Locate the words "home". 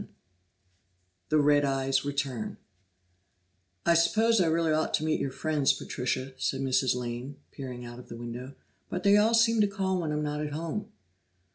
10.53-10.91